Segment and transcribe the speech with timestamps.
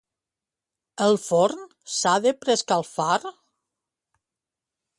[1.07, 1.61] El forn
[1.97, 3.11] s'ha de preescalfar?